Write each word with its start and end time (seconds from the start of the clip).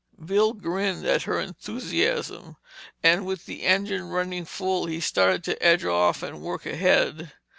Bill 0.25 0.53
grinned 0.53 1.05
at 1.05 1.21
her 1.25 1.39
enthusiasm, 1.39 2.57
and 3.03 3.23
with 3.23 3.45
the 3.45 3.61
engine 3.61 4.07
running 4.09 4.45
full, 4.45 4.87
he 4.87 4.99
started 4.99 5.43
to 5.43 5.61
edge 5.63 5.85
off 5.85 6.23
and 6.23 6.41
work 6.41 6.65
ahead. 6.65 7.33